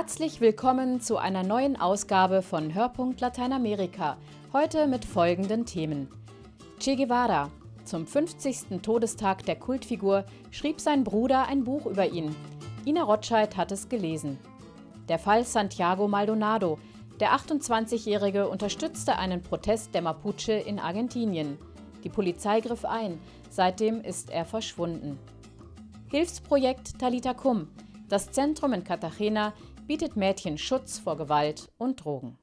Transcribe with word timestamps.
Herzlich 0.00 0.40
willkommen 0.40 1.02
zu 1.02 1.18
einer 1.18 1.42
neuen 1.42 1.78
Ausgabe 1.78 2.40
von 2.40 2.72
Hörpunkt 2.72 3.20
Lateinamerika. 3.20 4.16
Heute 4.50 4.86
mit 4.86 5.04
folgenden 5.04 5.66
Themen. 5.66 6.08
Che 6.78 6.96
Guevara. 6.96 7.50
Zum 7.84 8.06
50. 8.06 8.80
Todestag 8.80 9.44
der 9.44 9.56
Kultfigur 9.56 10.24
schrieb 10.50 10.80
sein 10.80 11.04
Bruder 11.04 11.48
ein 11.48 11.64
Buch 11.64 11.84
über 11.84 12.08
ihn. 12.08 12.34
Ina 12.86 13.02
Rotscheid 13.02 13.58
hat 13.58 13.72
es 13.72 13.90
gelesen. 13.90 14.38
Der 15.10 15.18
Fall 15.18 15.44
Santiago 15.44 16.08
Maldonado. 16.08 16.78
Der 17.20 17.32
28-Jährige 17.32 18.48
unterstützte 18.48 19.18
einen 19.18 19.42
Protest 19.42 19.94
der 19.94 20.00
Mapuche 20.00 20.52
in 20.52 20.78
Argentinien. 20.78 21.58
Die 22.04 22.08
Polizei 22.08 22.62
griff 22.62 22.86
ein. 22.86 23.20
Seitdem 23.50 24.00
ist 24.00 24.30
er 24.30 24.46
verschwunden. 24.46 25.18
Hilfsprojekt 26.10 26.98
Talita 26.98 27.34
Kum. 27.34 27.68
Das 28.10 28.32
Zentrum 28.32 28.72
in 28.72 28.82
Cartagena 28.82 29.52
bietet 29.90 30.14
Mädchen 30.14 30.56
Schutz 30.56 31.00
vor 31.00 31.16
Gewalt 31.16 31.68
und 31.76 32.04
Drogen. 32.04 32.38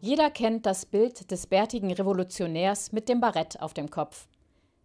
Jeder 0.00 0.30
kennt 0.30 0.66
das 0.66 0.86
Bild 0.86 1.32
des 1.32 1.48
bärtigen 1.48 1.92
Revolutionärs 1.92 2.92
mit 2.92 3.08
dem 3.08 3.20
Barett 3.20 3.60
auf 3.60 3.74
dem 3.74 3.90
Kopf. 3.90 4.28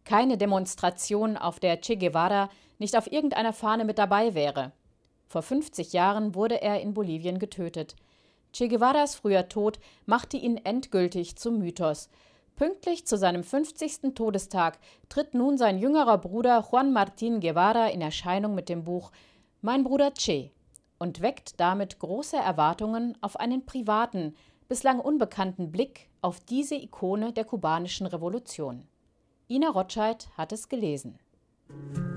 Keine 0.04 0.40
Demonstration, 0.40 1.38
auf 1.38 1.60
der 1.60 1.80
Che 1.80 1.96
Guevara 1.96 2.50
nicht 2.80 2.98
auf 2.98 3.06
irgendeiner 3.12 3.54
Fahne 3.54 3.86
mit 3.86 4.00
dabei 4.00 4.34
wäre. 4.34 4.72
Vor 5.28 5.44
50 5.44 5.94
Jahren 5.94 6.34
wurde 6.34 6.60
er 6.64 6.82
in 6.82 6.96
Bolivien 6.96 7.38
getötet. 7.38 7.96
Che 8.52 8.68
Guevaras 8.68 9.14
früher 9.14 9.48
Tod 9.48 9.78
machte 10.08 10.38
ihn 10.38 10.58
endgültig 10.58 11.36
zum 11.36 11.60
Mythos. 11.60 12.10
Pünktlich 12.58 13.06
zu 13.06 13.20
seinem 13.20 13.44
50. 13.44 14.16
Todestag 14.16 14.80
tritt 15.10 15.36
nun 15.36 15.60
sein 15.60 15.78
jüngerer 15.78 16.18
Bruder 16.18 16.66
Juan 16.68 16.92
Martín 16.92 17.40
Guevara 17.40 17.90
in 17.90 18.02
Erscheinung 18.02 18.56
mit 18.56 18.68
dem 18.68 18.84
Buch 18.84 19.12
Mein 19.62 19.84
Bruder 19.84 20.10
Che 20.10 20.52
und 20.98 21.22
weckt 21.22 21.60
damit 21.60 22.00
große 22.00 22.36
Erwartungen 22.36 23.16
auf 23.22 23.40
einen 23.40 23.68
privaten, 23.68 24.36
bislang 24.68 25.00
unbekannten 25.00 25.72
Blick 25.72 26.10
auf 26.22 26.40
diese 26.40 26.74
Ikone 26.74 27.32
der 27.32 27.46
kubanischen 27.46 28.08
Revolution. 28.08 28.88
Ina 29.48 29.70
Rotscheid 29.70 30.28
hat 30.36 30.52
es 30.52 30.68
gelesen. 30.68 31.20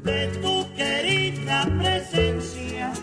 De 0.06 0.32
tu 0.40 0.64
querida 0.74 1.66
presencia, 1.78 2.94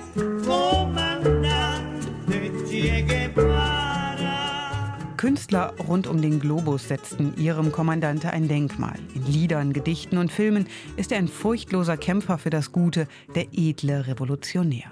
Künstler 5.27 5.73
rund 5.89 6.07
um 6.07 6.21
den 6.21 6.39
Globus 6.39 6.87
setzten 6.87 7.35
ihrem 7.35 7.73
Kommandante 7.73 8.31
ein 8.31 8.47
Denkmal. 8.47 8.97
In 9.13 9.25
Liedern, 9.25 9.73
Gedichten 9.73 10.19
und 10.19 10.31
Filmen 10.31 10.67
ist 10.95 11.11
er 11.11 11.17
ein 11.17 11.27
furchtloser 11.27 11.97
Kämpfer 11.97 12.37
für 12.37 12.49
das 12.49 12.71
Gute, 12.71 13.09
der 13.35 13.47
edle 13.51 14.07
Revolutionär. 14.07 14.89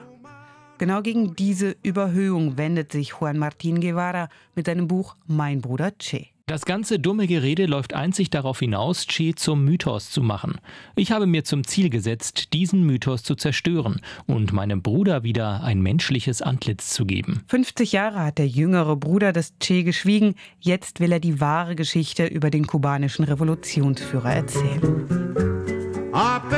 Genau 0.78 1.02
gegen 1.02 1.38
diese 1.38 1.78
Überhöhung 1.84 2.58
wendet 2.58 2.92
sich 2.92 3.14
Juan 3.18 3.38
Martín 3.38 3.80
Guevara 3.80 4.28
mit 4.56 4.66
seinem 4.66 4.90
Buch 4.90 5.16
Mein 5.26 5.62
Bruder 5.62 5.92
Che. 5.98 6.35
Das 6.48 6.66
ganze 6.66 7.00
dumme 7.00 7.26
Gerede 7.26 7.66
läuft 7.66 7.96
einzig 7.96 8.30
darauf 8.30 8.60
hinaus, 8.60 9.08
Che 9.08 9.34
zum 9.34 9.66
Mythos 9.66 10.12
zu 10.12 10.22
machen. 10.22 10.60
Ich 10.96 11.12
habe 11.12 11.26
mir 11.26 11.44
zum 11.44 11.66
Ziel 11.66 11.90
gesetzt, 11.90 12.54
diesen 12.54 12.86
Mythos 12.86 13.24
zu 13.24 13.34
zerstören 13.34 14.00
und 14.28 14.54
meinem 14.54 14.84
Bruder 14.84 15.24
wieder 15.24 15.64
ein 15.64 15.82
menschliches 15.82 16.44
Antlitz 16.44 16.92
zu 16.92 17.08
geben. 17.08 17.42
50 17.48 17.94
Jahre 17.94 18.20
hat 18.20 18.38
der 18.38 18.48
jüngere 18.48 18.96
Bruder 18.96 19.34
des 19.34 19.56
Che 19.60 19.82
geschwiegen. 19.82 20.36
Jetzt 20.60 21.00
will 21.00 21.14
er 21.14 21.20
die 21.20 21.40
wahre 21.40 21.76
Geschichte 21.76 22.28
über 22.28 22.52
den 22.52 22.68
kubanischen 22.68 23.26
Revolutionsführer 23.26 24.36
erzählen. 24.36 26.12
Aprendimos 26.14 26.55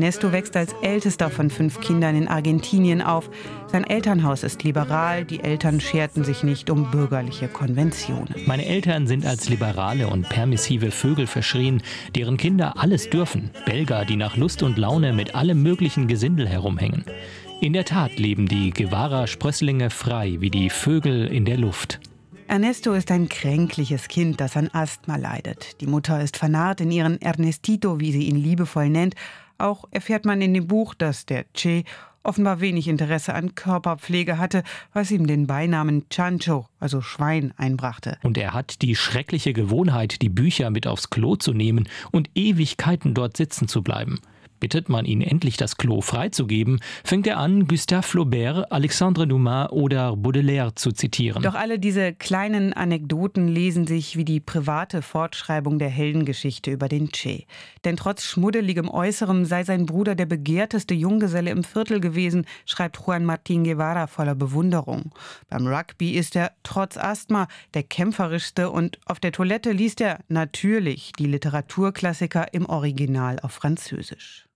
Ernesto 0.00 0.32
wächst 0.32 0.56
als 0.56 0.72
ältester 0.80 1.28
von 1.28 1.50
fünf 1.50 1.78
Kindern 1.82 2.16
in 2.16 2.26
Argentinien 2.26 3.02
auf. 3.02 3.28
Sein 3.66 3.84
Elternhaus 3.84 4.44
ist 4.44 4.64
liberal, 4.64 5.26
die 5.26 5.40
Eltern 5.40 5.78
scherten 5.78 6.24
sich 6.24 6.42
nicht 6.42 6.70
um 6.70 6.90
bürgerliche 6.90 7.48
Konventionen. 7.48 8.34
Meine 8.46 8.64
Eltern 8.64 9.06
sind 9.06 9.26
als 9.26 9.50
liberale 9.50 10.08
und 10.08 10.26
permissive 10.26 10.90
Vögel 10.90 11.26
verschrien, 11.26 11.82
deren 12.14 12.38
Kinder 12.38 12.78
alles 12.78 13.10
dürfen. 13.10 13.50
Belger, 13.66 14.06
die 14.06 14.16
nach 14.16 14.38
Lust 14.38 14.62
und 14.62 14.78
Laune 14.78 15.12
mit 15.12 15.34
allem 15.34 15.62
möglichen 15.62 16.08
Gesindel 16.08 16.48
herumhängen. 16.48 17.04
In 17.60 17.74
der 17.74 17.84
Tat 17.84 18.18
leben 18.18 18.48
die 18.48 18.70
Guevara-Sprösslinge 18.70 19.90
frei 19.90 20.38
wie 20.40 20.48
die 20.48 20.70
Vögel 20.70 21.26
in 21.26 21.44
der 21.44 21.58
Luft. 21.58 22.00
Ernesto 22.48 22.94
ist 22.94 23.10
ein 23.10 23.28
kränkliches 23.28 24.08
Kind, 24.08 24.40
das 24.40 24.56
an 24.56 24.70
Asthma 24.72 25.16
leidet. 25.16 25.78
Die 25.82 25.86
Mutter 25.86 26.22
ist 26.22 26.38
vernarrt 26.38 26.80
in 26.80 26.90
ihren 26.90 27.20
Ernestito, 27.20 28.00
wie 28.00 28.12
sie 28.12 28.24
ihn 28.24 28.36
liebevoll 28.36 28.88
nennt, 28.88 29.14
auch 29.60 29.84
erfährt 29.90 30.24
man 30.24 30.40
in 30.40 30.54
dem 30.54 30.66
Buch, 30.66 30.94
dass 30.94 31.26
der 31.26 31.44
Che 31.54 31.84
offenbar 32.22 32.60
wenig 32.60 32.88
Interesse 32.88 33.34
an 33.34 33.54
Körperpflege 33.54 34.38
hatte, 34.38 34.62
was 34.92 35.10
ihm 35.10 35.26
den 35.26 35.46
Beinamen 35.46 36.04
Chancho, 36.10 36.66
also 36.78 37.00
Schwein, 37.00 37.54
einbrachte. 37.56 38.18
Und 38.22 38.36
er 38.36 38.52
hat 38.52 38.82
die 38.82 38.94
schreckliche 38.94 39.52
Gewohnheit, 39.52 40.20
die 40.22 40.28
Bücher 40.28 40.70
mit 40.70 40.86
aufs 40.86 41.10
Klo 41.10 41.36
zu 41.36 41.52
nehmen 41.52 41.88
und 42.10 42.30
Ewigkeiten 42.34 43.14
dort 43.14 43.36
sitzen 43.36 43.68
zu 43.68 43.82
bleiben. 43.82 44.20
Bittet 44.60 44.88
man 44.90 45.06
ihn 45.06 45.22
endlich 45.22 45.56
das 45.56 45.76
Klo 45.76 46.02
freizugeben, 46.02 46.80
fängt 47.02 47.26
er 47.26 47.38
an, 47.38 47.66
Gustave 47.66 48.02
Flaubert, 48.02 48.70
Alexandre 48.70 49.26
Dumas 49.26 49.70
oder 49.70 50.16
Baudelaire 50.16 50.74
zu 50.74 50.92
zitieren. 50.92 51.42
Doch 51.42 51.54
alle 51.54 51.78
diese 51.78 52.12
kleinen 52.12 52.74
Anekdoten 52.74 53.48
lesen 53.48 53.86
sich 53.86 54.16
wie 54.16 54.24
die 54.24 54.40
private 54.40 55.00
Fortschreibung 55.00 55.78
der 55.78 55.88
Heldengeschichte 55.88 56.70
über 56.70 56.88
den 56.88 57.10
Che. 57.10 57.46
Denn 57.84 57.96
trotz 57.96 58.24
schmuddeligem 58.24 58.88
Äußerem 58.88 59.46
sei 59.46 59.64
sein 59.64 59.86
Bruder 59.86 60.14
der 60.14 60.26
begehrteste 60.26 60.94
Junggeselle 60.94 61.50
im 61.50 61.64
Viertel 61.64 62.00
gewesen, 62.00 62.44
schreibt 62.66 62.98
Juan 62.98 63.24
Martín 63.24 63.64
Guevara 63.64 64.06
voller 64.06 64.34
Bewunderung. 64.34 65.12
Beim 65.48 65.66
Rugby 65.66 66.10
ist 66.10 66.36
er 66.36 66.52
trotz 66.62 66.98
Asthma 66.98 67.48
der 67.72 67.82
kämpferischste 67.82 68.70
und 68.70 68.98
auf 69.06 69.20
der 69.20 69.32
Toilette 69.32 69.72
liest 69.72 70.00
er 70.00 70.18
natürlich 70.28 71.12
die 71.18 71.26
Literaturklassiker 71.26 72.52
im 72.52 72.66
Original 72.66 73.38
auf 73.40 73.52
Französisch. 73.52 74.49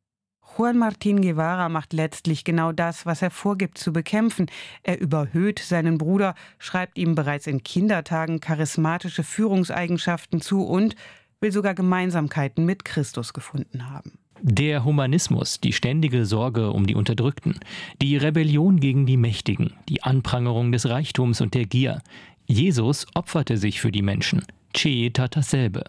Juan 0.57 0.79
Martín 0.79 1.21
Guevara 1.21 1.69
macht 1.69 1.93
letztlich 1.93 2.45
genau 2.45 2.71
das, 2.71 3.07
was 3.07 3.23
er 3.23 3.31
vorgibt 3.31 3.77
zu 3.77 3.93
bekämpfen. 3.93 4.47
Er 4.85 5.01
überhöht 5.01 5.59
seinen 5.59 5.99
Bruder, 5.99 6.35
schreibt 6.59 6.97
ihm 6.97 7.17
bereits 7.17 7.49
in 7.49 7.65
Kindertagen 7.65 8.39
charismatische 8.39 9.25
Führungseigenschaften 9.25 10.41
zu 10.41 10.65
und 10.65 10.95
will 11.41 11.51
sogar 11.51 11.75
Gemeinsamkeiten 11.75 12.65
mit 12.65 12.85
Christus 12.85 13.33
gefunden 13.33 13.91
haben. 13.91 14.19
Der 14.41 14.85
Humanismus, 14.85 15.61
die 15.61 15.73
ständige 15.73 16.25
Sorge 16.25 16.71
um 16.71 16.87
die 16.87 16.95
Unterdrückten, 16.95 17.59
die 18.01 18.17
Rebellion 18.17 18.79
gegen 18.79 19.07
die 19.07 19.17
Mächtigen, 19.17 19.73
die 19.89 20.03
Anprangerung 20.03 20.71
des 20.71 20.89
Reichtums 20.89 21.41
und 21.41 21.55
der 21.55 21.65
Gier. 21.65 22.01
Jesus 22.47 23.07
opferte 23.15 23.57
sich 23.57 23.81
für 23.81 23.91
die 23.91 24.03
Menschen. 24.03 24.45
Che 24.73 25.11
tat 25.11 25.37
dasselbe. 25.37 25.85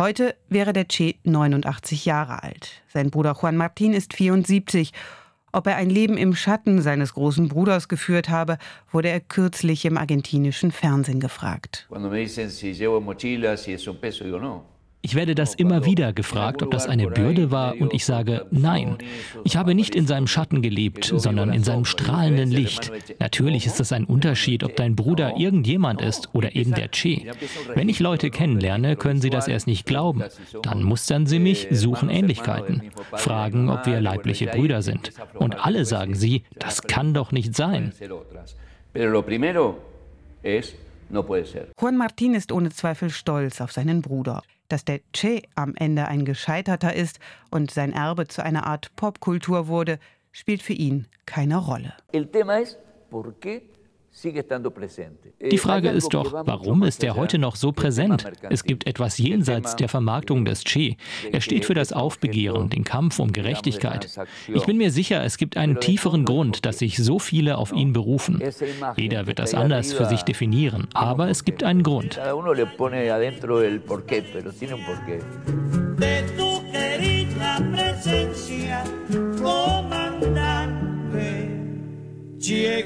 Heute 0.00 0.36
wäre 0.48 0.72
der 0.72 0.84
Che 0.84 1.16
89 1.24 2.04
Jahre 2.04 2.44
alt. 2.44 2.84
Sein 2.86 3.10
Bruder 3.10 3.36
Juan 3.42 3.56
Martín 3.56 3.92
ist 3.92 4.14
74. 4.14 4.92
Ob 5.50 5.66
er 5.66 5.74
ein 5.74 5.90
Leben 5.90 6.16
im 6.16 6.36
Schatten 6.36 6.80
seines 6.82 7.14
großen 7.14 7.48
Bruders 7.48 7.88
geführt 7.88 8.28
habe, 8.28 8.58
wurde 8.92 9.08
er 9.08 9.18
kürzlich 9.18 9.84
im 9.84 9.98
argentinischen 9.98 10.70
Fernsehen 10.70 11.18
gefragt. 11.18 11.88
Ich 15.00 15.14
werde 15.14 15.34
das 15.34 15.54
immer 15.54 15.84
wieder 15.84 16.12
gefragt, 16.12 16.62
ob 16.62 16.72
das 16.72 16.86
eine 16.86 17.06
Bürde 17.08 17.50
war, 17.50 17.80
und 17.80 17.94
ich 17.94 18.04
sage 18.04 18.46
nein. 18.50 18.98
Ich 19.44 19.56
habe 19.56 19.74
nicht 19.74 19.94
in 19.94 20.06
seinem 20.06 20.26
Schatten 20.26 20.60
gelebt, 20.60 21.12
sondern 21.14 21.52
in 21.52 21.62
seinem 21.62 21.84
strahlenden 21.84 22.50
Licht. 22.50 22.90
Natürlich 23.20 23.64
ist 23.66 23.78
es 23.80 23.92
ein 23.92 24.04
Unterschied, 24.04 24.64
ob 24.64 24.74
dein 24.76 24.96
Bruder 24.96 25.36
irgendjemand 25.36 26.02
ist 26.02 26.34
oder 26.34 26.56
eben 26.56 26.74
der 26.74 26.88
Che. 26.88 27.30
Wenn 27.74 27.88
ich 27.88 28.00
Leute 28.00 28.30
kennenlerne, 28.30 28.96
können 28.96 29.20
sie 29.20 29.30
das 29.30 29.46
erst 29.46 29.68
nicht 29.68 29.86
glauben. 29.86 30.24
Dann 30.62 30.82
mustern 30.82 31.26
sie 31.26 31.38
mich, 31.38 31.68
suchen 31.70 32.10
Ähnlichkeiten, 32.10 32.90
fragen, 33.12 33.70
ob 33.70 33.86
wir 33.86 34.00
leibliche 34.00 34.46
Brüder 34.46 34.82
sind. 34.82 35.12
Und 35.34 35.64
alle 35.64 35.84
sagen 35.84 36.16
sie, 36.16 36.42
das 36.58 36.82
kann 36.82 37.14
doch 37.14 37.30
nicht 37.30 37.54
sein. 37.54 37.92
Juan 41.80 41.96
Martín 41.96 42.34
ist 42.34 42.52
ohne 42.52 42.70
Zweifel 42.70 43.10
stolz 43.10 43.60
auf 43.60 43.72
seinen 43.72 44.02
Bruder. 44.02 44.42
Dass 44.68 44.84
der 44.84 45.00
Che 45.12 45.42
am 45.54 45.74
Ende 45.76 46.08
ein 46.08 46.24
Gescheiterter 46.24 46.94
ist 46.94 47.20
und 47.50 47.70
sein 47.70 47.92
Erbe 47.92 48.28
zu 48.28 48.42
einer 48.42 48.66
Art 48.66 48.94
Popkultur 48.96 49.66
wurde, 49.68 49.98
spielt 50.32 50.62
für 50.62 50.74
ihn 50.74 51.06
keine 51.26 51.56
Rolle. 51.56 51.94
El 52.12 52.26
tema 52.28 52.60
es, 52.60 52.78
¿por 53.10 53.34
qué 53.40 53.62
Die 54.24 55.54
e 55.54 55.58
Frage 55.58 55.90
ist 55.90 56.12
doch, 56.14 56.32
warum 56.44 56.82
ist 56.82 57.04
er 57.04 57.14
heute 57.14 57.38
noch 57.38 57.56
so 57.56 57.72
präsent? 57.72 58.24
Es 58.50 58.64
gibt 58.64 58.86
etwas 58.86 59.18
jenseits 59.18 59.76
der 59.76 59.88
Vermarktung 59.88 60.44
des 60.44 60.64
Che. 60.64 60.96
Er 61.30 61.40
steht 61.40 61.64
für 61.64 61.74
das 61.74 61.92
Aufbegehren, 61.92 62.68
den 62.70 62.84
Kampf 62.84 63.18
um 63.18 63.32
Gerechtigkeit. 63.32 64.10
Ich 64.52 64.64
bin 64.66 64.76
mir 64.76 64.90
sicher, 64.90 65.22
es 65.24 65.36
gibt 65.36 65.56
einen 65.56 65.78
tieferen 65.80 66.24
Grund, 66.24 66.66
dass 66.66 66.78
sich 66.78 66.96
so 66.96 67.18
viele 67.18 67.58
auf 67.58 67.72
ihn 67.72 67.92
berufen. 67.92 68.42
Jeder 68.96 69.26
wird 69.26 69.38
das 69.38 69.54
anders 69.54 69.92
für 69.92 70.06
sich 70.06 70.22
definieren, 70.22 70.88
aber 70.94 71.28
es 71.28 71.44
gibt 71.44 71.62
einen 71.62 71.82
Grund. 71.82 72.18
De 75.98 76.22
tu 76.36 76.62
querida 76.70 77.58
presencia, 77.72 78.84
comandante 79.42 80.78
Che 82.40 82.84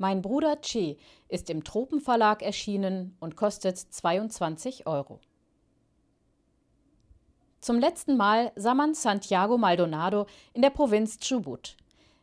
Mein 0.00 0.22
Bruder 0.22 0.62
Che 0.62 0.96
ist 1.28 1.50
im 1.50 1.62
Tropenverlag 1.62 2.40
erschienen 2.40 3.14
und 3.20 3.36
kostet 3.36 3.76
22 3.76 4.86
Euro. 4.86 5.20
Zum 7.60 7.78
letzten 7.78 8.16
Mal 8.16 8.50
sah 8.56 8.72
man 8.72 8.94
Santiago 8.94 9.58
Maldonado 9.58 10.24
in 10.54 10.62
der 10.62 10.70
Provinz 10.70 11.18
Chubut. 11.18 11.76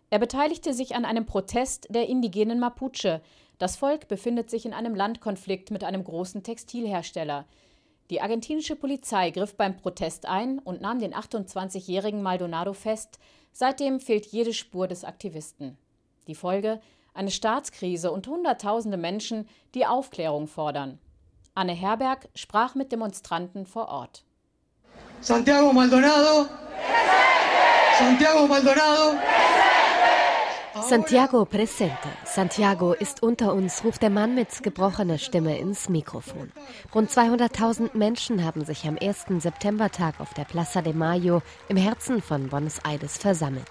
Er 0.10 0.18
beteiligte 0.18 0.74
sich 0.74 0.96
an 0.96 1.06
einem 1.06 1.28
Protest 1.28 1.86
der 1.92 2.10
indigenen 2.10 2.60
Mapuche. 2.60 3.22
Das 3.60 3.76
Volk 3.76 4.08
befindet 4.08 4.50
sich 4.50 4.66
in 4.66 4.74
einem 4.74 4.96
Landkonflikt 4.96 5.70
mit 5.70 5.84
einem 5.84 6.04
großen 6.04 6.42
Textilhersteller. 6.42 7.46
Die 8.10 8.22
argentinische 8.22 8.76
Polizei 8.76 9.30
griff 9.30 9.54
beim 9.54 9.78
Protest 9.78 10.26
ein 10.26 10.58
und 10.58 10.82
nahm 10.82 10.98
den 10.98 11.14
28-jährigen 11.14 12.24
Maldonado 12.24 12.74
fest. 12.74 13.20
Seitdem 13.52 14.00
fehlt 14.00 14.26
jede 14.26 14.54
Spur 14.56 14.88
des 14.88 15.04
Aktivisten. 15.04 15.78
Die 16.26 16.34
Folge 16.34 16.82
eine 17.18 17.32
Staatskrise 17.32 18.12
und 18.12 18.28
Hunderttausende 18.28 18.98
Menschen, 18.98 19.48
die 19.74 19.86
Aufklärung 19.86 20.48
fordern. 20.48 21.00
Anne 21.56 21.74
Herberg 21.74 22.30
sprach 22.36 22.76
mit 22.76 22.92
Demonstranten 22.92 23.66
vor 23.66 23.90
Ort. 23.90 24.24
Santiago 25.22 25.74
Maldonado. 25.74 26.48
Santiago 27.98 28.48
Maldonado. 28.48 29.18
Santiago 30.84 31.44
presente. 31.46 32.08
Santiago 32.24 32.94
ist 32.94 33.24
unter 33.24 33.54
uns, 33.54 33.84
ruft 33.84 34.04
der 34.04 34.12
Mann 34.12 34.36
mit 34.36 34.62
gebrochener 34.62 35.18
Stimme 35.18 35.58
ins 35.58 35.90
Mikrofon. 35.90 36.52
Rund 36.94 37.10
200.000 37.10 37.98
Menschen 37.98 38.46
haben 38.46 38.64
sich 38.64 38.88
am 38.88 38.96
ersten 38.96 39.42
Septembertag 39.42 40.20
auf 40.20 40.34
der 40.36 40.46
Plaza 40.46 40.82
de 40.84 40.94
Mayo 40.94 41.42
im 41.68 41.78
Herzen 41.78 42.22
von 42.22 42.50
Buenos 42.50 42.80
Aires 42.86 43.18
versammelt. 43.18 43.68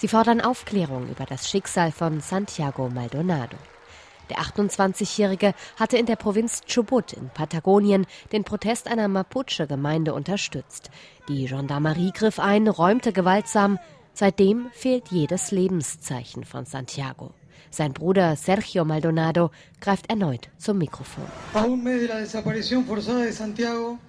Sie 0.00 0.08
fordern 0.08 0.40
Aufklärung 0.40 1.10
über 1.10 1.26
das 1.26 1.50
Schicksal 1.50 1.92
von 1.92 2.20
Santiago 2.20 2.88
Maldonado. 2.88 3.58
Der 4.30 4.38
28-Jährige 4.38 5.52
hatte 5.78 5.98
in 5.98 6.06
der 6.06 6.16
Provinz 6.16 6.62
Chubut 6.62 7.12
in 7.12 7.28
Patagonien 7.28 8.06
den 8.32 8.44
Protest 8.44 8.88
einer 8.88 9.08
Mapuche-Gemeinde 9.08 10.14
unterstützt. 10.14 10.90
Die 11.28 11.44
Gendarmerie 11.44 12.12
griff 12.12 12.40
ein, 12.40 12.66
räumte 12.66 13.12
gewaltsam. 13.12 13.78
Seitdem 14.14 14.70
fehlt 14.72 15.08
jedes 15.08 15.50
Lebenszeichen 15.50 16.44
von 16.46 16.64
Santiago. 16.64 17.34
Sein 17.70 17.92
Bruder 17.92 18.34
Sergio 18.36 18.84
Maldonado 18.84 19.50
greift 19.80 20.10
erneut 20.10 20.48
zum 20.58 20.78
Mikrofon. 20.78 21.24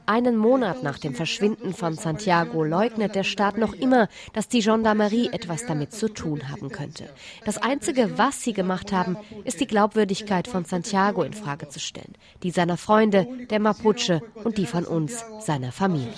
Einen 0.05 0.37
Monat 0.37 0.83
nach 0.83 0.97
dem 0.97 1.13
Verschwinden 1.13 1.73
von 1.73 1.93
Santiago 1.95 2.63
leugnet 2.63 3.15
der 3.15 3.23
Staat 3.23 3.57
noch 3.57 3.73
immer, 3.73 4.09
dass 4.33 4.47
die 4.47 4.61
Gendarmerie 4.61 5.29
etwas 5.31 5.65
damit 5.65 5.93
zu 5.93 6.09
tun 6.09 6.49
haben 6.49 6.69
könnte. 6.69 7.09
Das 7.45 7.57
Einzige, 7.57 8.17
was 8.17 8.41
sie 8.41 8.53
gemacht 8.53 8.91
haben, 8.91 9.15
ist 9.43 9.61
die 9.61 9.67
Glaubwürdigkeit 9.67 10.47
von 10.47 10.65
Santiago 10.65 11.23
in 11.23 11.33
Frage 11.33 11.69
zu 11.69 11.79
stellen, 11.79 12.15
die 12.43 12.51
seiner 12.51 12.77
Freunde, 12.77 13.27
der 13.49 13.59
Mapuche 13.59 14.21
und 14.43 14.57
die 14.57 14.65
von 14.65 14.85
uns, 14.85 15.23
seiner 15.39 15.71
Familie. 15.71 16.13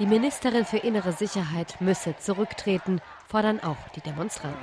Die 0.00 0.06
Ministerin 0.06 0.64
für 0.64 0.78
innere 0.78 1.12
Sicherheit 1.12 1.78
müsse 1.78 2.16
zurücktreten, 2.16 3.02
fordern 3.28 3.60
auch 3.60 3.76
die 3.94 4.00
Demonstranten. 4.00 4.58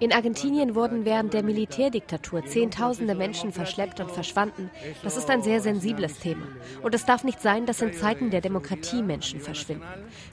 In 0.00 0.12
Argentinien 0.12 0.74
wurden 0.74 1.04
während 1.04 1.34
der 1.34 1.44
Militärdiktatur 1.44 2.44
Zehntausende 2.44 3.14
Menschen 3.14 3.52
verschleppt 3.52 4.00
und 4.00 4.10
verschwanden. 4.10 4.68
Das 5.04 5.16
ist 5.16 5.30
ein 5.30 5.42
sehr 5.42 5.60
sensibles 5.60 6.18
Thema. 6.18 6.44
Und 6.82 6.92
es 6.96 7.06
darf 7.06 7.22
nicht 7.22 7.40
sein, 7.40 7.66
dass 7.66 7.82
in 7.82 7.92
Zeiten 7.92 8.30
der 8.30 8.40
Demokratie 8.40 9.04
Menschen 9.04 9.38
verschwinden. 9.38 9.86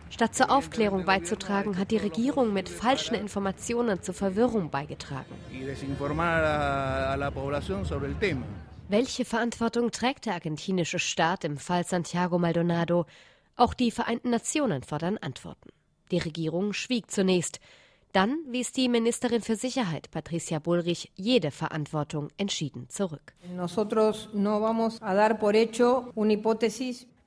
Statt 0.10 0.34
zur 0.34 0.50
Aufklärung 0.50 1.06
beizutragen, 1.06 1.78
hat 1.78 1.92
die 1.92 1.98
Regierung 1.98 2.52
mit 2.52 2.68
falschen 2.68 3.13
Informationen 3.13 4.02
zur 4.02 4.16
Verwirrung 4.16 4.72
beigetragen. 4.72 5.36
Welche 8.88 9.26
Verantwortung 9.26 9.90
trägt 9.90 10.28
der 10.28 10.34
argentinische 10.34 11.00
Staat 11.00 11.44
im 11.44 11.58
Fall 11.58 11.86
Santiago 11.86 12.38
Maldonado? 12.38 13.08
Auch 13.56 13.74
die 13.74 13.90
Vereinten 13.90 14.30
Nationen 14.30 14.84
fordern 14.84 15.18
Antworten. 15.18 15.70
Die 16.12 16.20
Regierung 16.20 16.72
schwieg 16.72 17.10
zunächst. 17.10 17.60
Dann 18.12 18.38
wies 18.48 18.74
die 18.74 18.88
Ministerin 18.88 19.42
für 19.42 19.56
Sicherheit, 19.56 20.12
Patricia 20.12 20.60
Bullrich, 20.60 21.12
jede 21.16 21.50
Verantwortung 21.50 22.30
entschieden 22.38 22.88
zurück. 22.88 23.34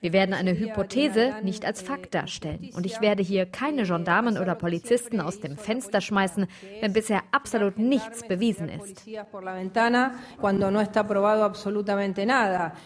Wir 0.00 0.12
werden 0.12 0.32
eine 0.32 0.56
Hypothese 0.56 1.34
nicht 1.42 1.64
als 1.64 1.82
Fakt 1.82 2.14
darstellen. 2.14 2.70
Und 2.74 2.86
ich 2.86 3.00
werde 3.00 3.22
hier 3.22 3.46
keine 3.46 3.82
Gendarmen 3.84 4.38
oder 4.38 4.54
Polizisten 4.54 5.20
aus 5.20 5.40
dem 5.40 5.56
Fenster 5.56 6.00
schmeißen, 6.00 6.46
wenn 6.80 6.92
bisher 6.92 7.22
absolut 7.32 7.78
nichts 7.78 8.26
bewiesen 8.26 8.68
ist. 8.68 9.04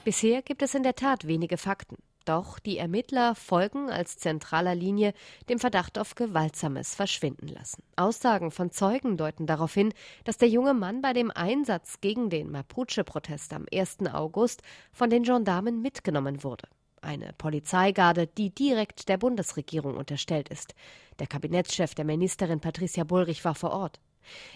Bisher 0.05 0.43
gibt 0.43 0.63
es 0.63 0.75
in 0.75 0.83
der 0.83 0.95
Tat 0.95 1.27
wenige 1.27 1.59
Fakten. 1.59 1.97
Doch 2.25 2.61
die 2.61 2.79
Ermittler 2.79 3.35
folgen 3.35 3.91
als 3.91 4.17
zentraler 4.17 4.77
Linie 4.77 5.13
dem 5.49 5.59
Verdacht 5.59 5.99
auf 5.99 6.15
gewaltsames 6.15 6.95
Verschwinden 6.95 7.49
lassen. 7.49 7.83
Aussagen 7.97 8.53
von 8.53 8.71
Zeugen 8.71 9.17
deuten 9.17 9.47
darauf 9.47 9.75
hin, 9.75 9.93
dass 10.25 10.39
der 10.39 10.49
junge 10.49 10.73
Mann 10.73 11.03
bei 11.03 11.13
dem 11.13 11.33
Einsatz 11.33 12.01
gegen 12.01 12.31
den 12.31 12.51
Mapuche-Protest 12.53 13.53
am 13.53 13.67
1. 13.75 13.99
August 14.13 14.63
von 14.93 15.11
den 15.11 15.25
Gendarmen 15.25 15.83
mitgenommen 15.83 16.45
wurde 16.45 16.69
eine 17.03 17.33
Polizeigarde, 17.37 18.27
die 18.27 18.51
direkt 18.51 19.09
der 19.09 19.19
Bundesregierung 19.19 19.97
unterstellt 19.97 20.49
ist. 20.49 20.75
Der 21.19 21.27
Kabinettschef 21.27 21.95
der 21.95 22.05
Ministerin 22.05 22.61
Patricia 22.61 23.05
Bullrich 23.05 23.45
war 23.45 23.55
vor 23.55 23.73
Ort. 23.73 24.01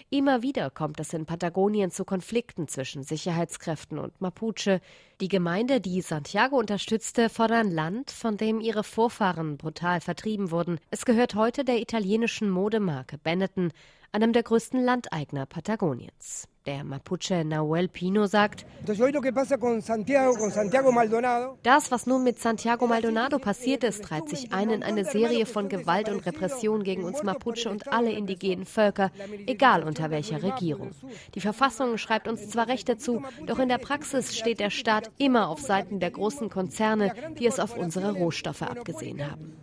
Immer 0.09 0.41
wieder 0.41 0.69
kommt 0.69 0.99
es 0.99 1.13
in 1.13 1.25
Patagonien 1.25 1.91
zu 1.91 2.05
Konflikten 2.05 2.67
zwischen 2.67 3.03
Sicherheitskräften 3.03 3.99
und 3.99 4.19
Mapuche. 4.21 4.81
Die 5.19 5.27
Gemeinde, 5.27 5.81
die 5.81 6.01
Santiago 6.01 6.57
unterstützte, 6.57 7.29
fordern 7.29 7.69
Land, 7.69 8.11
von 8.11 8.37
dem 8.37 8.61
ihre 8.61 8.83
Vorfahren 8.83 9.57
brutal 9.57 10.01
vertrieben 10.01 10.51
wurden. 10.51 10.79
Es 10.89 11.05
gehört 11.05 11.35
heute 11.35 11.65
der 11.65 11.81
italienischen 11.81 12.49
Modemarke 12.49 13.17
Benetton, 13.17 13.71
einem 14.11 14.33
der 14.33 14.43
größten 14.43 14.81
Landeigner 14.81 15.45
Patagoniens. 15.45 16.47
Der 16.67 16.83
Mapuche 16.83 17.45
Nahuel 17.45 17.87
Pino 17.87 18.25
sagt, 18.25 18.65
das, 21.63 21.91
was 21.91 22.05
nun 22.05 22.23
mit 22.25 22.39
Santiago 22.39 22.87
Maldonado 22.87 23.39
passiert 23.39 23.85
ist, 23.85 24.11
reiht 24.11 24.27
sich 24.27 24.51
ein 24.51 24.69
in 24.69 24.83
eine 24.83 25.05
Serie 25.05 25.45
von 25.45 25.69
Gewalt 25.69 26.09
und 26.09 26.25
Repression 26.25 26.83
gegen 26.83 27.05
uns 27.05 27.23
Mapuche 27.23 27.69
und 27.69 27.87
alle 27.93 28.11
indigenen 28.11 28.65
Völker, 28.65 29.11
egal 29.45 29.83
unter 29.83 30.11
welcher 30.11 30.43
Regierung. 30.43 30.91
Die 31.35 31.41
Verfassung 31.41 31.97
schreibt 31.97 32.27
uns 32.27 32.49
zwar 32.49 32.67
Rechte 32.67 32.97
zu, 32.97 33.23
doch 33.45 33.59
in 33.59 33.69
der 33.69 33.77
Praxis 33.77 34.35
steht 34.35 34.59
der 34.59 34.69
Staat 34.69 35.09
immer 35.17 35.47
auf 35.47 35.61
Seiten 35.61 36.01
der 36.01 36.11
großen 36.11 36.49
Konzerne, 36.49 37.13
die 37.39 37.47
es 37.47 37.61
auf 37.61 37.77
unsere 37.77 38.11
Rohstoffe 38.11 38.63
abgesehen 38.63 39.25
haben. 39.25 39.53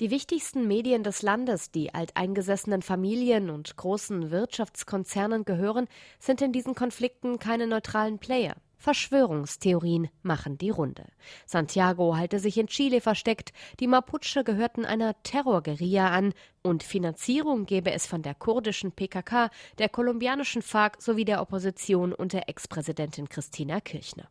Die 0.00 0.10
wichtigsten 0.10 0.68
Medien 0.68 1.02
des 1.02 1.22
Landes, 1.22 1.70
die 1.70 1.94
alteingesessenen 1.94 2.82
Familien 2.82 3.48
und 3.48 3.74
großen 3.76 4.30
Wirtschaftskonzernen 4.30 5.46
gehören, 5.46 5.88
sind 6.18 6.42
in 6.42 6.52
diesen 6.52 6.74
Konflikten 6.74 7.38
keine 7.38 7.66
neutralen 7.66 8.18
Player. 8.18 8.54
Verschwörungstheorien 8.76 10.08
machen 10.22 10.58
die 10.58 10.68
Runde. 10.68 11.04
Santiago 11.46 12.16
halte 12.16 12.38
sich 12.38 12.58
in 12.58 12.66
Chile 12.66 13.00
versteckt, 13.00 13.52
die 13.80 13.86
Mapuche 13.86 14.44
gehörten 14.44 14.84
einer 14.84 15.14
Terrorguerilla 15.22 16.10
an 16.10 16.34
und 16.62 16.82
Finanzierung 16.82 17.64
gebe 17.64 17.92
es 17.92 18.06
von 18.06 18.20
der 18.20 18.34
kurdischen 18.34 18.92
PKK, 18.92 19.50
der 19.78 19.88
kolumbianischen 19.88 20.60
FARC 20.60 21.00
sowie 21.00 21.24
der 21.24 21.40
Opposition 21.40 22.12
unter 22.12 22.42
Ex-Präsidentin 22.48 23.30
Christina 23.30 23.80
Kirchner. 23.80 24.28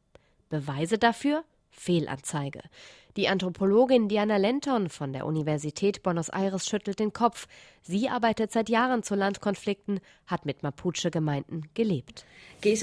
Beweise 0.50 1.00
dafür? 1.00 1.46
Fehlanzeige. 1.72 2.62
Die 3.18 3.28
Anthropologin 3.28 4.08
Diana 4.08 4.38
Lenton 4.38 4.88
von 4.88 5.12
der 5.12 5.26
Universität 5.26 6.02
Buenos 6.02 6.30
Aires 6.30 6.66
schüttelt 6.66 7.00
den 7.00 7.12
Kopf. 7.12 7.48
Sie 7.82 8.08
arbeitet 8.08 8.54
seit 8.54 8.70
Jahren 8.70 9.04
zu 9.04 9.16
Landkonflikten, 9.16 10.00
hat 10.28 10.46
mit 10.46 10.64
Mapuche-Gemeinden 10.64 11.68
gelebt. 11.74 12.26
Der 12.64 12.74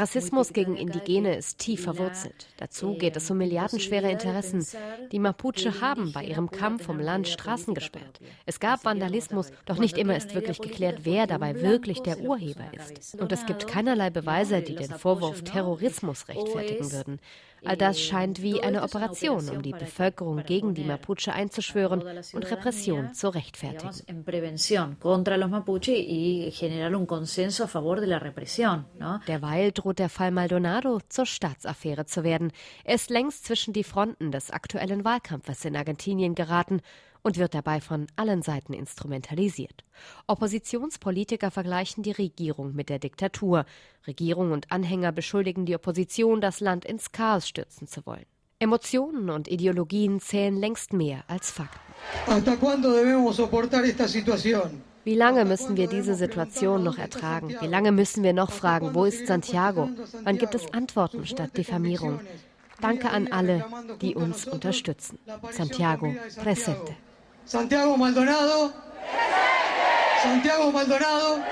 Rassismus 0.00 0.52
gegen 0.52 0.76
Indigene 0.76 1.36
ist 1.36 1.58
tief 1.58 1.82
verwurzelt. 1.82 2.46
Dazu 2.56 2.94
geht 2.94 3.16
es 3.16 3.30
um 3.30 3.38
milliardenschwere 3.38 4.10
Interessen. 4.10 4.64
Die 5.10 5.18
Mapuche 5.18 5.80
haben 5.80 6.12
bei 6.12 6.24
ihrem 6.24 6.50
Kampf 6.50 6.88
um 6.88 7.00
Land 7.00 7.28
Straßen 7.28 7.74
gesperrt. 7.74 8.20
Es 8.46 8.60
gab 8.60 8.84
Vandalismus, 8.84 9.50
doch 9.66 9.78
nicht 9.78 9.98
immer 9.98 10.16
ist 10.16 10.34
wirklich 10.34 10.60
geklärt, 10.60 11.00
wer 11.02 11.26
dabei 11.26 11.60
wirklich 11.60 12.00
der 12.00 12.20
Urheber 12.20 12.72
ist. 12.72 13.20
Und 13.20 13.32
es 13.32 13.44
gibt 13.44 13.66
keinerlei 13.66 14.10
Beweise, 14.10 14.62
die 14.62 14.76
den 14.76 14.90
Vorwurf 14.90 15.42
Terrorismus 15.42 16.28
rechtfertigen 16.28 16.61
würden. 16.92 17.20
All 17.64 17.76
das 17.76 18.00
scheint 18.00 18.42
wie 18.42 18.60
eine 18.60 18.82
Operation, 18.82 19.48
um 19.48 19.62
die 19.62 19.72
Bevölkerung 19.72 20.42
gegen 20.44 20.74
die 20.74 20.84
Mapuche 20.84 21.32
einzuschwören 21.32 22.02
und 22.32 22.50
Repression 22.50 23.14
zu 23.14 23.28
rechtfertigen. 23.28 24.24
Derweil 29.28 29.72
droht 29.72 29.98
der 30.00 30.08
Fall 30.08 30.32
Maldonado 30.32 31.00
zur 31.08 31.26
Staatsaffäre 31.26 32.06
zu 32.06 32.24
werden. 32.24 32.52
Er 32.84 32.96
ist 32.96 33.10
längst 33.10 33.44
zwischen 33.44 33.72
die 33.72 33.84
Fronten 33.84 34.32
des 34.32 34.50
aktuellen 34.50 35.04
Wahlkampfes 35.04 35.64
in 35.64 35.76
Argentinien 35.76 36.34
geraten 36.34 36.80
und 37.22 37.38
wird 37.38 37.54
dabei 37.54 37.80
von 37.80 38.06
allen 38.16 38.42
Seiten 38.42 38.72
instrumentalisiert. 38.72 39.84
Oppositionspolitiker 40.26 41.50
vergleichen 41.50 42.02
die 42.02 42.12
Regierung 42.12 42.74
mit 42.74 42.88
der 42.88 42.98
Diktatur. 42.98 43.64
Regierung 44.06 44.52
und 44.52 44.70
Anhänger 44.72 45.12
beschuldigen 45.12 45.64
die 45.66 45.74
Opposition, 45.74 46.40
das 46.40 46.60
Land 46.60 46.84
ins 46.84 47.12
Chaos 47.12 47.48
stürzen 47.48 47.86
zu 47.86 48.04
wollen. 48.06 48.26
Emotionen 48.58 49.30
und 49.30 49.48
Ideologien 49.48 50.20
zählen 50.20 50.56
längst 50.56 50.92
mehr 50.92 51.24
als 51.26 51.50
Fakten. 51.50 51.80
Wie 55.04 55.16
lange 55.16 55.44
müssen 55.44 55.76
wir 55.76 55.88
diese 55.88 56.14
Situation 56.14 56.84
noch 56.84 56.96
ertragen? 56.96 57.56
Wie 57.60 57.66
lange 57.66 57.90
müssen 57.90 58.22
wir 58.22 58.32
noch 58.32 58.52
fragen, 58.52 58.94
wo 58.94 59.04
ist 59.04 59.26
Santiago? 59.26 59.88
Wann 60.22 60.38
gibt 60.38 60.54
es 60.54 60.72
Antworten 60.72 61.26
statt 61.26 61.56
Diffamierung? 61.56 62.20
Danke 62.80 63.10
an 63.10 63.26
alle, 63.32 63.64
die 64.00 64.14
uns 64.14 64.46
unterstützen. 64.46 65.18
Santiago, 65.50 66.14
presente. 66.40 66.94
Santiago 67.44 67.96
Maldonado. 67.96 68.72
Santiago 70.22 70.70
Maldonado. 70.70 71.42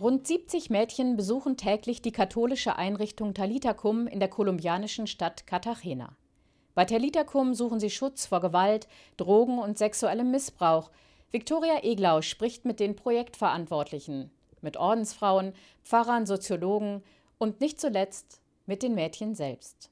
Rund 0.00 0.26
70 0.26 0.70
Mädchen 0.70 1.16
besuchen 1.16 1.56
täglich 1.56 2.02
die 2.02 2.10
katholische 2.10 2.76
Einrichtung 2.76 3.32
Talitacum 3.32 4.08
in 4.08 4.18
der 4.18 4.28
kolumbianischen 4.28 5.06
Stadt 5.06 5.46
Cartagena. 5.46 6.16
Bei 6.74 6.84
Talitacum 6.84 7.54
suchen 7.54 7.78
sie 7.78 7.90
Schutz 7.90 8.26
vor 8.26 8.40
Gewalt, 8.40 8.88
Drogen 9.16 9.60
und 9.60 9.78
sexuellem 9.78 10.32
Missbrauch. 10.32 10.90
Viktoria 11.30 11.84
Eglau 11.84 12.22
spricht 12.22 12.64
mit 12.64 12.80
den 12.80 12.96
Projektverantwortlichen 12.96 14.32
mit 14.62 14.76
Ordensfrauen, 14.76 15.52
Pfarrern, 15.84 16.26
Soziologen 16.26 17.02
und 17.38 17.60
nicht 17.60 17.80
zuletzt 17.80 18.40
mit 18.66 18.82
den 18.82 18.94
Mädchen 18.94 19.34
selbst. 19.34 19.91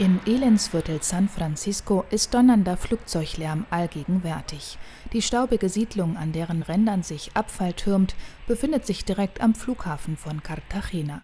Im 0.00 0.18
Elendsviertel 0.24 1.02
San 1.02 1.28
Francisco 1.28 2.06
ist 2.10 2.32
donnernder 2.32 2.78
Flugzeuglärm 2.78 3.66
allgegenwärtig. 3.68 4.78
Die 5.12 5.20
staubige 5.20 5.68
Siedlung, 5.68 6.16
an 6.16 6.32
deren 6.32 6.62
Rändern 6.62 7.02
sich 7.02 7.32
Abfall 7.34 7.74
türmt, 7.74 8.14
befindet 8.46 8.86
sich 8.86 9.04
direkt 9.04 9.42
am 9.42 9.54
Flughafen 9.54 10.16
von 10.16 10.42
Cartagena. 10.42 11.22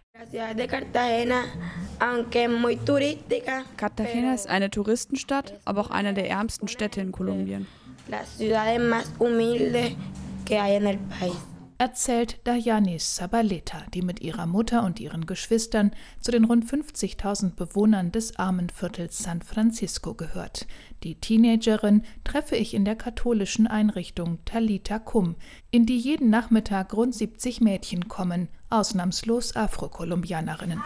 Cartagena 3.79 4.35
ist 4.35 4.47
eine 4.47 4.71
Touristenstadt, 4.71 5.55
aber 5.65 5.81
auch 5.81 5.91
eine 5.91 6.13
der 6.13 6.29
ärmsten 6.29 6.69
Städte 6.69 7.01
in 7.01 7.13
Kolumbien 7.13 7.67
erzählt 11.79 12.39
Dayanis 12.45 13.17
Sabaleta, 13.17 13.83
die 13.93 14.03
mit 14.03 14.21
ihrer 14.21 14.47
Mutter 14.47 14.85
und 14.85 15.01
ihren 15.01 15.27
Geschwistern 15.27 15.91
zu 16.21 16.31
den 16.31 16.45
rund 16.45 16.65
50.000 16.65 17.55
Bewohnern 17.55 18.13
des 18.13 18.39
armen 18.39 18.71
Viertels 18.71 19.19
San 19.19 19.43
Francisco 19.43 20.15
gehört. 20.15 20.67
Die 21.03 21.17
Teenagerin 21.17 22.03
treffe 22.25 22.57
ich 22.57 22.75
in 22.75 22.85
der 22.85 22.97
katholischen 22.97 23.67
Einrichtung 23.67 24.39
Talita 24.45 24.99
Cum, 24.99 25.37
in 25.71 25.87
die 25.87 25.99
jeden 25.99 26.31
Nachmittag 26.31 26.95
rund 26.95 27.15
70 27.15 27.61
Mädchen 27.61 28.09
kommen, 28.09 28.49
ausnahmslos 28.71 29.55
Afrokolumbianerinnen. 29.55 30.83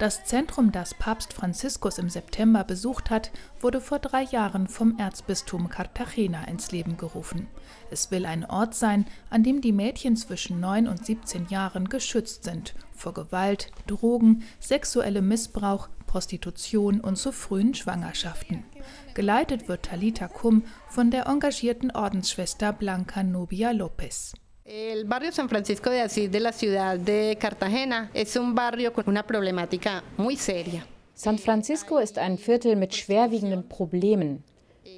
Das 0.00 0.24
Zentrum, 0.24 0.72
das 0.72 0.94
Papst 0.94 1.34
Franziskus 1.34 1.98
im 1.98 2.08
September 2.08 2.64
besucht 2.64 3.10
hat, 3.10 3.30
wurde 3.60 3.82
vor 3.82 3.98
drei 3.98 4.22
Jahren 4.22 4.66
vom 4.66 4.98
Erzbistum 4.98 5.68
Cartagena 5.68 6.44
ins 6.44 6.72
Leben 6.72 6.96
gerufen. 6.96 7.48
Es 7.90 8.10
will 8.10 8.24
ein 8.24 8.46
Ort 8.46 8.74
sein, 8.74 9.04
an 9.28 9.42
dem 9.42 9.60
die 9.60 9.72
Mädchen 9.72 10.16
zwischen 10.16 10.58
9 10.58 10.88
und 10.88 11.04
17 11.04 11.48
Jahren 11.48 11.90
geschützt 11.90 12.44
sind 12.44 12.74
vor 12.92 13.12
Gewalt, 13.12 13.72
Drogen, 13.86 14.42
sexuellem 14.58 15.28
Missbrauch, 15.28 15.90
Prostitution 16.06 17.02
und 17.02 17.16
zu 17.16 17.30
frühen 17.30 17.74
Schwangerschaften. 17.74 18.64
Geleitet 19.12 19.68
wird 19.68 19.82
Talita 19.82 20.28
Kum 20.28 20.64
von 20.88 21.10
der 21.10 21.26
engagierten 21.26 21.90
Ordensschwester 21.90 22.72
Blanca 22.72 23.22
Nubia 23.22 23.72
Lopez. 23.72 24.32
El 24.72 25.04
barrio 25.04 25.32
San 25.32 25.48
Francisco 25.48 25.90
de 25.90 26.00
Asís 26.00 26.30
de 26.30 26.38
la 26.38 26.52
ciudad 26.52 26.96
de 26.96 27.36
Cartagena 27.40 28.08
es 28.14 28.36
un 28.36 28.54
barrio 28.54 28.92
con 28.92 29.02
una 29.08 29.26
problemática 29.26 30.04
muy 30.16 30.36
seria. 30.36 30.86
San 31.12 31.38
Francisco 31.38 31.98
ist 31.98 32.18
ein 32.18 32.38
Viertel 32.38 32.76
mit 32.76 32.94
schwerwiegenden 32.94 33.68
Problemen. 33.68 34.44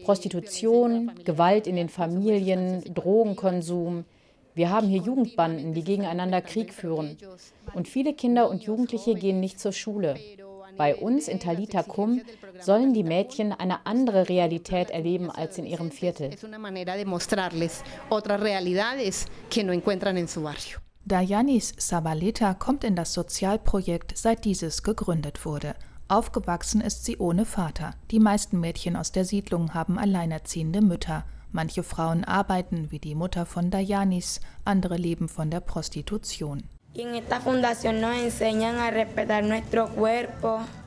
Prostitution, 0.05 1.13
Gewalt 1.25 1.67
in 1.67 1.77
den 1.77 1.89
Familien, 1.89 2.83
Drogenkonsum. 2.93 4.05
Wir 4.55 4.69
haben 4.69 4.89
hier 4.89 5.01
Jugendbanden, 5.01 5.73
die 5.73 5.83
gegeneinander 5.83 6.43
Krieg 6.43 6.75
führen. 6.75 7.17
Und 7.73 7.89
viele 7.89 8.13
Kinder 8.13 8.51
und 8.51 8.65
Jugendliche 8.65 9.15
gehen 9.15 9.41
nicht 9.41 9.59
zur 9.59 9.73
Schule. 9.73 10.17
Bei 10.77 10.97
uns 10.97 11.29
in 11.29 11.41
Talita 11.41 11.83
Kum 11.83 12.21
sollen 12.61 12.95
die 12.95 13.05
Mädchen 13.05 13.53
eine 13.53 13.87
andere 13.87 14.29
Realität 14.29 14.91
erleben 14.91 15.31
als 15.31 15.59
in 15.59 15.67
ihrem 15.67 15.91
Viertel. 15.91 16.31
Dayanis 21.05 21.75
Sabaleta 21.77 22.55
kommt 22.55 22.85
in 22.85 22.95
das 22.95 23.13
Sozialprojekt, 23.13 24.17
seit 24.17 24.45
dieses 24.45 24.83
gegründet 24.83 25.45
wurde. 25.45 25.75
Aufgewachsen 26.09 26.81
ist 26.81 27.05
sie 27.05 27.17
ohne 27.17 27.45
Vater. 27.45 27.95
Die 28.11 28.21
meisten 28.21 28.61
Mädchen 28.61 28.97
aus 28.97 29.13
der 29.13 29.25
Siedlung 29.25 29.75
haben 29.75 29.99
alleinerziehende 29.99 30.81
Mütter. 30.81 31.25
Manche 31.51 31.83
Frauen 31.83 32.25
arbeiten, 32.25 32.91
wie 32.91 32.99
die 32.99 33.15
Mutter 33.15 33.47
von 33.47 33.71
Dayanis, 33.71 34.41
andere 34.65 34.97
leben 34.97 35.29
von 35.29 35.51
der 35.51 35.61
Prostitution. 35.61 36.63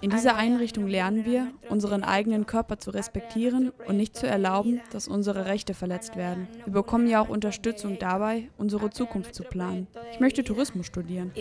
In 0.01 0.09
dieser 0.11 0.35
Einrichtung 0.35 0.87
lernen 0.87 1.25
wir, 1.25 1.47
unseren 1.67 2.03
eigenen 2.03 2.45
Körper 2.45 2.77
zu 2.77 2.91
respektieren 2.91 3.71
und 3.87 3.97
nicht 3.97 4.15
zu 4.15 4.27
erlauben, 4.27 4.81
dass 4.91 5.07
unsere 5.07 5.45
Rechte 5.45 5.73
verletzt 5.73 6.15
werden. 6.15 6.47
Wir 6.63 6.73
bekommen 6.73 7.07
ja 7.07 7.21
auch 7.21 7.29
Unterstützung 7.29 7.97
dabei, 7.97 8.49
unsere 8.57 8.91
Zukunft 8.91 9.33
zu 9.33 9.41
planen. 9.41 9.87
Ich 10.11 10.19
möchte 10.19 10.43
Tourismus 10.43 10.85
studieren. 10.85 11.31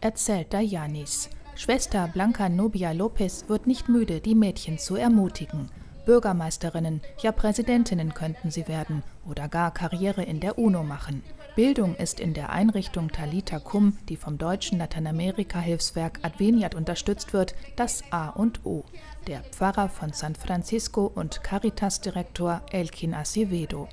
Erzählt 0.00 0.54
Dayanis. 0.54 1.28
Schwester 1.56 2.08
Blanca 2.10 2.48
Nobia 2.48 2.92
Lopez 2.92 3.44
wird 3.48 3.66
nicht 3.66 3.90
müde, 3.90 4.20
die 4.20 4.34
Mädchen 4.34 4.78
zu 4.78 4.96
ermutigen. 4.96 5.70
Bürgermeisterinnen, 6.06 7.02
ja 7.22 7.32
Präsidentinnen 7.32 8.14
könnten 8.14 8.50
sie 8.50 8.66
werden 8.66 9.02
oder 9.28 9.48
gar 9.48 9.72
Karriere 9.72 10.22
in 10.22 10.40
der 10.40 10.58
UNO 10.58 10.82
machen. 10.82 11.22
Bildung 11.56 11.94
ist 11.94 12.18
in 12.18 12.34
der 12.34 12.50
Einrichtung 12.50 13.12
Talita 13.12 13.60
Cum, 13.60 13.96
die 14.08 14.16
vom 14.16 14.38
deutschen 14.38 14.78
Lateinamerika-Hilfswerk 14.78 16.18
Adveniat 16.22 16.74
unterstützt 16.74 17.32
wird, 17.32 17.54
das 17.76 18.02
A 18.10 18.30
und 18.30 18.66
O. 18.66 18.84
Der 19.28 19.40
Pfarrer 19.52 19.88
von 19.88 20.12
San 20.12 20.34
Francisco 20.34 21.06
und 21.14 21.44
Caritas-Direktor 21.44 22.62
Elkin 22.72 23.14
Acevedo. 23.14 23.88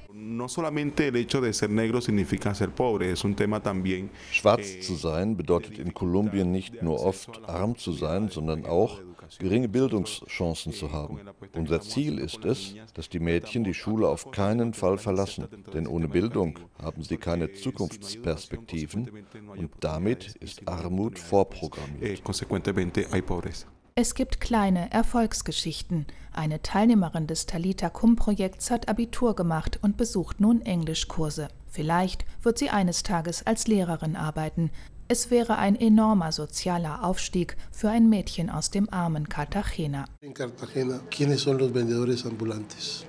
Schwarz 4.32 4.82
zu 4.82 4.96
sein 4.96 5.38
bedeutet 5.38 5.77
in 5.77 5.94
Kolumbien 5.94 6.51
nicht 6.51 6.82
nur 6.82 7.06
oft 7.06 7.48
arm 7.48 7.77
zu 7.77 7.91
sein, 7.91 8.30
sondern 8.30 8.65
auch 8.65 9.01
geringe 9.40 9.70
Bildungschancen 9.70 10.74
zu 10.74 10.92
haben. 10.92 11.20
Unser 11.56 11.82
Ziel 11.82 12.20
ist 12.20 12.46
es, 12.46 12.76
dass 12.94 13.10
die 13.10 13.20
Mädchen 13.20 13.64
die 13.64 13.74
Schule 13.74 14.08
auf 14.08 14.32
keinen 14.32 14.74
Fall 14.74 14.98
verlassen, 14.98 15.48
denn 15.74 15.88
ohne 15.88 16.08
Bildung 16.08 16.60
haben 16.82 17.04
sie 17.04 17.18
keine 17.18 17.52
Zukunftsperspektiven 17.54 19.10
und 19.58 19.72
damit 19.80 20.36
ist 20.40 20.68
Armut 20.68 21.20
vorprogrammiert. 21.20 22.22
Es 23.96 24.16
gibt 24.16 24.40
kleine 24.40 24.90
Erfolgsgeschichten. 24.92 26.06
Eine 26.32 26.62
Teilnehmerin 26.62 27.28
des 27.28 27.46
Talita 27.46 27.90
Kum 27.90 28.16
Projekts 28.16 28.72
hat 28.72 28.88
Abitur 28.88 29.36
gemacht 29.36 29.80
und 29.82 29.98
besucht 29.98 30.40
nun 30.40 30.62
Englischkurse. 30.62 31.50
Vielleicht 31.68 32.26
wird 32.42 32.58
sie 32.58 32.70
eines 32.70 33.04
Tages 33.04 33.46
als 33.46 33.68
Lehrerin 33.68 34.16
arbeiten. 34.16 34.72
Es 35.13 35.30
wäre 35.30 35.58
ein 35.58 35.75
enormer 35.75 36.32
sozialer 36.32 37.03
Aufstieg 37.03 37.58
für 37.70 37.89
ein 37.89 38.08
Mädchen 38.08 38.50
aus 38.50 38.72
dem 38.72 38.88
armen 38.94 39.27
Cartagena. 39.27 40.06
In 40.22 40.34
Cartagena, 40.34 41.01
¿quiénes 41.10 41.41
son 41.41 41.58
los 41.58 41.74
vendedores 41.74 42.25
ambulantes? 42.25 43.06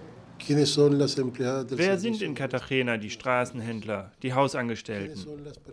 Wer 0.48 1.98
sind 2.00 2.20
in 2.20 2.34
Cartagena 2.34 2.96
die 2.96 3.10
Straßenhändler, 3.10 4.10
die 4.20 4.34
Hausangestellten? 4.34 5.24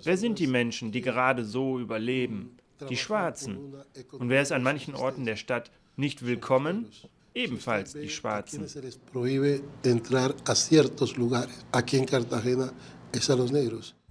Wer 0.04 0.18
sind 0.18 0.38
die 0.38 0.46
Menschen, 0.46 0.92
die 0.92 1.02
gerade 1.02 1.44
so 1.44 1.80
überleben? 1.80 2.58
Die 2.88 2.98
Schwarzen. 2.98 3.74
Und 4.12 4.30
wer 4.30 4.44
ist 4.44 4.52
an 4.52 4.62
manchen 4.62 4.94
Orten 4.94 5.26
der 5.26 5.36
Stadt 5.36 5.72
nicht 5.96 6.24
willkommen? 6.24 6.86
Ebenfalls 7.34 7.94
die 7.94 8.10
Schwarzen. 8.10 8.68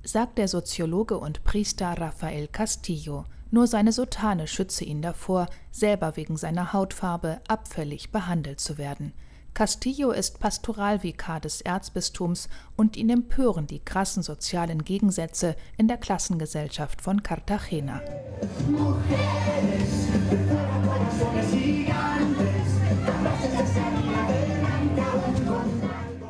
Sagt 0.02 0.38
der 0.38 0.48
Soziologe 0.48 1.18
und 1.18 1.44
Priester 1.44 1.92
Rafael 1.98 2.48
Castillo. 2.48 3.24
Nur 3.50 3.66
seine 3.66 3.92
Sotane 3.92 4.46
schütze 4.46 4.84
ihn 4.84 5.02
davor, 5.02 5.48
selber 5.70 6.16
wegen 6.16 6.36
seiner 6.36 6.72
Hautfarbe 6.72 7.40
abfällig 7.48 8.10
behandelt 8.10 8.60
zu 8.60 8.78
werden. 8.78 9.12
Castillo 9.54 10.12
ist 10.12 10.38
Pastoralvikar 10.38 11.40
des 11.40 11.62
Erzbistums 11.62 12.48
und 12.76 12.96
ihn 12.96 13.10
empören 13.10 13.66
die 13.66 13.80
krassen 13.80 14.22
sozialen 14.22 14.84
Gegensätze 14.84 15.56
in 15.76 15.88
der 15.88 15.96
Klassengesellschaft 15.96 17.02
von 17.02 17.22
Cartagena. 17.24 18.00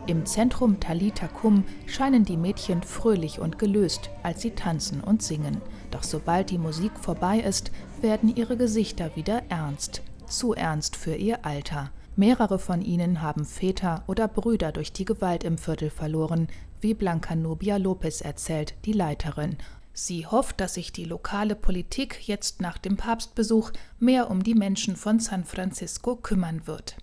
Im 0.09 0.25
Zentrum 0.25 0.81
Talita 0.81 1.29
Kum 1.29 1.65
scheinen 1.85 2.25
die 2.25 2.39
Mädchen 2.39 2.83
fröhlich 2.83 3.41
und 3.41 3.59
gelöst, 3.59 4.09
als 4.23 4.41
sie 4.41 4.53
tanzen 4.53 5.03
und 5.03 5.23
singen. 5.23 5.61
Doch 5.91 6.03
sobald 6.03 6.49
die 6.49 6.57
Musik 6.57 6.93
vorbei 6.99 7.41
ist, 7.41 7.71
werden 8.01 8.35
ihre 8.35 8.57
Gesichter 8.57 9.15
wieder 9.17 9.43
ernst. 9.51 10.01
Zu 10.27 10.55
ernst 10.55 10.97
für 10.97 11.15
ihr 11.15 11.45
Alter. 11.45 11.91
Mehrere 12.17 12.59
von 12.59 12.81
ihnen 12.81 13.21
haben 13.21 13.45
Väter 13.45 14.03
oder 14.07 14.29
Brüder 14.29 14.73
durch 14.73 14.95
die 14.95 15.05
Gewalt 15.05 15.45
im 15.45 15.59
Viertel 15.59 15.91
verloren, 15.91 16.49
wie 16.81 16.95
Blanca 16.95 17.35
Nubia 17.35 17.77
Lopez 17.77 18.23
erzählt, 18.23 18.77
die 18.87 18.95
Leiterin. 18.95 19.59
Sie 19.93 20.27
hofft, 20.27 20.63
dass 20.63 20.73
sich 20.73 20.91
die 20.91 21.05
lokale 21.05 21.55
Politik 21.55 22.27
jetzt 22.27 22.63
nach 22.63 22.79
dem 22.79 22.97
Papstbesuch 22.97 23.73
mehr 23.99 24.31
um 24.31 24.43
die 24.43 24.55
Menschen 24.55 24.97
von 24.97 25.21
San 25.21 25.45
Francisco 25.45 26.17
kümmern 26.17 26.67
wird. 26.67 26.97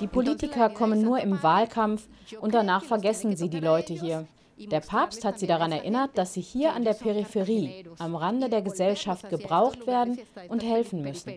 Die 0.00 0.06
Politiker 0.06 0.68
kommen 0.68 1.00
nur 1.00 1.18
im 1.18 1.42
Wahlkampf 1.42 2.06
und 2.42 2.52
danach 2.52 2.84
vergessen 2.84 3.34
sie 3.34 3.48
die 3.48 3.60
Leute 3.60 3.94
hier. 3.94 4.26
Der 4.58 4.80
Papst 4.80 5.24
hat 5.24 5.38
sie 5.38 5.46
daran 5.46 5.72
erinnert, 5.72 6.10
dass 6.18 6.34
sie 6.34 6.42
hier 6.42 6.74
an 6.74 6.84
der 6.84 6.92
Peripherie, 6.92 7.86
am 7.98 8.16
Rande 8.16 8.50
der 8.50 8.60
Gesellschaft 8.60 9.30
gebraucht 9.30 9.86
werden 9.86 10.18
und 10.48 10.62
helfen 10.62 11.00
müssen. 11.00 11.32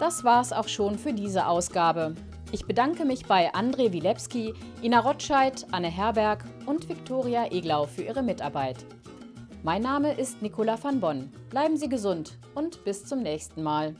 Das 0.00 0.24
war's 0.24 0.52
auch 0.54 0.68
schon 0.68 0.98
für 0.98 1.12
diese 1.12 1.46
Ausgabe. 1.46 2.14
Ich 2.50 2.64
bedanke 2.64 3.04
mich 3.04 3.26
bei 3.26 3.52
André 3.52 3.92
Wilepski, 3.92 4.54
Ina 4.82 5.00
Rotscheid, 5.00 5.66
Anne 5.70 5.88
Herberg 5.88 6.44
und 6.64 6.88
Viktoria 6.88 7.52
Eglau 7.52 7.84
für 7.84 8.02
ihre 8.02 8.22
Mitarbeit. 8.22 8.86
Mein 9.62 9.82
Name 9.82 10.14
ist 10.14 10.40
Nicola 10.40 10.82
van 10.82 10.98
Bonn. 10.98 11.30
Bleiben 11.50 11.76
Sie 11.76 11.90
gesund 11.90 12.38
und 12.54 12.82
bis 12.84 13.04
zum 13.04 13.22
nächsten 13.22 13.62
Mal. 13.62 13.96